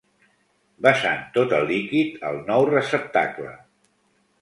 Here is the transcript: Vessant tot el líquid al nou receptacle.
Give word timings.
Vessant 0.85 1.21
tot 1.37 1.55
el 1.59 1.67
líquid 1.73 2.27
al 2.33 2.43
nou 2.51 2.69
receptacle. 2.73 3.57